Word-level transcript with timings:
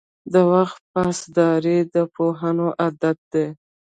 •د 0.33 0.35
وخت 0.53 0.79
پاسداري 0.93 1.77
د 1.93 1.95
پوهانو 2.15 2.67
عادت 2.81 3.17
دی. 3.33 3.45